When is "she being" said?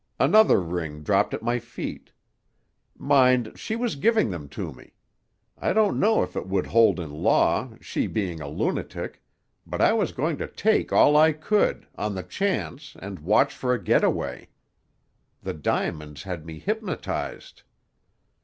7.81-8.41